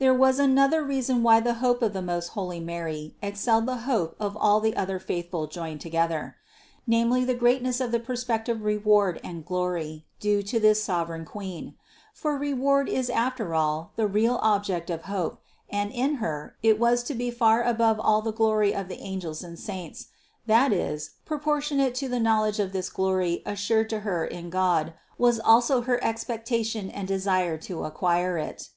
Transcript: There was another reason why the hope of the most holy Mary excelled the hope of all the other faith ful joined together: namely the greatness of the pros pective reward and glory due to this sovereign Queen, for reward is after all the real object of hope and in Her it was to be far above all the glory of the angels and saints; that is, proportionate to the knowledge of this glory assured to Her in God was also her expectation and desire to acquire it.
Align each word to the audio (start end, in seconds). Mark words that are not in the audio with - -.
There 0.00 0.18
was 0.20 0.38
another 0.40 0.82
reason 0.82 1.22
why 1.22 1.38
the 1.38 1.54
hope 1.62 1.80
of 1.80 1.92
the 1.92 2.02
most 2.02 2.30
holy 2.30 2.58
Mary 2.58 3.14
excelled 3.22 3.66
the 3.66 3.82
hope 3.86 4.16
of 4.18 4.36
all 4.36 4.58
the 4.58 4.74
other 4.74 4.98
faith 4.98 5.30
ful 5.30 5.46
joined 5.46 5.80
together: 5.80 6.34
namely 6.88 7.24
the 7.24 7.36
greatness 7.36 7.80
of 7.80 7.92
the 7.92 8.00
pros 8.00 8.24
pective 8.24 8.64
reward 8.64 9.20
and 9.22 9.46
glory 9.46 10.06
due 10.18 10.42
to 10.42 10.58
this 10.58 10.82
sovereign 10.82 11.24
Queen, 11.24 11.76
for 12.12 12.36
reward 12.36 12.88
is 12.88 13.08
after 13.08 13.54
all 13.54 13.92
the 13.94 14.08
real 14.08 14.40
object 14.42 14.90
of 14.90 15.02
hope 15.02 15.40
and 15.68 15.92
in 15.92 16.14
Her 16.14 16.56
it 16.64 16.80
was 16.80 17.04
to 17.04 17.14
be 17.14 17.30
far 17.30 17.62
above 17.62 18.00
all 18.00 18.22
the 18.22 18.32
glory 18.32 18.74
of 18.74 18.88
the 18.88 18.98
angels 18.98 19.44
and 19.44 19.56
saints; 19.56 20.08
that 20.46 20.72
is, 20.72 21.10
proportionate 21.24 21.94
to 21.94 22.08
the 22.08 22.18
knowledge 22.18 22.58
of 22.58 22.72
this 22.72 22.90
glory 22.90 23.40
assured 23.46 23.88
to 23.90 24.00
Her 24.00 24.24
in 24.26 24.50
God 24.50 24.94
was 25.16 25.38
also 25.38 25.82
her 25.82 26.02
expectation 26.02 26.90
and 26.90 27.06
desire 27.06 27.56
to 27.58 27.84
acquire 27.84 28.36
it. 28.36 28.70